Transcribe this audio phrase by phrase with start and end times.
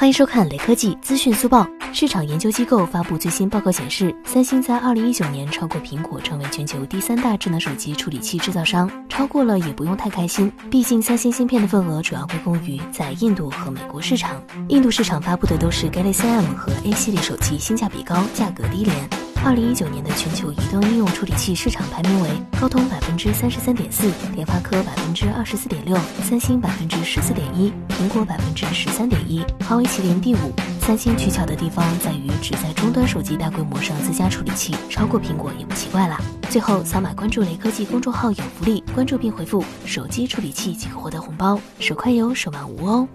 [0.00, 1.68] 欢迎收看雷科技资讯速报。
[1.92, 8.90] 市场研究机构发布最新报告显示，三星在二零一九年超过苹果，成为全球第三大智能手机处理器制造商。
[9.10, 14.42] 超过了也不用太开心，毕竟三星芯片的份额主要归功于在印度和美国市场。
[14.68, 19.19] 印度市场发布的都是 Galaxy M 和 A 系列手机，性价比高，价格低廉。
[19.42, 22.28] 二零一九年的全球移动应用处理器市场排名为：
[22.60, 30.38] 高通百分之三十三点四，联发科百分之二十四点六，三星百分之十四点一，苹果百分之十三点一，华为麒麟第五。
[30.80, 36.20] 三星取巧的地方在于只在终端手机大规模上自家处理器，超过苹果也不奇怪啦。
[36.50, 43.08] 最后扫码关注雷科技公众号有福利，关注并回复手机处理器即可获得红包，手快有手慢无哦。